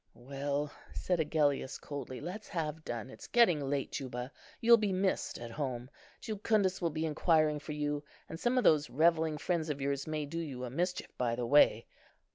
"Well," 0.15 0.73
said 0.95 1.19
Agellius 1.19 1.77
coldly, 1.77 2.19
"let's 2.21 2.47
have 2.47 2.83
done. 2.83 3.11
It's 3.11 3.27
getting 3.27 3.59
late, 3.69 3.91
Juba; 3.91 4.31
you'll 4.59 4.77
be 4.77 4.91
missed 4.91 5.37
at 5.37 5.51
home. 5.51 5.91
Jucundus 6.19 6.81
will 6.81 6.89
be 6.89 7.05
inquiring 7.05 7.59
for 7.59 7.73
you, 7.73 8.03
and 8.27 8.39
some 8.39 8.57
of 8.57 8.63
those 8.63 8.89
revelling 8.89 9.37
friends 9.37 9.69
of 9.69 9.79
yours 9.79 10.07
may 10.07 10.25
do 10.25 10.39
you 10.39 10.63
a 10.63 10.71
mischief 10.71 11.15
by 11.19 11.35
the 11.35 11.45
way. 11.45 11.85